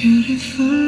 beautiful. 0.00 0.87